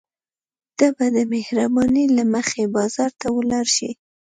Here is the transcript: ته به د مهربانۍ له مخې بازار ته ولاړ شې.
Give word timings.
ته 0.77 0.85
به 0.95 1.05
د 1.15 1.17
مهربانۍ 1.33 2.05
له 2.17 2.23
مخې 2.33 2.63
بازار 2.75 3.11
ته 3.19 3.27
ولاړ 3.37 3.65
شې. 3.75 3.91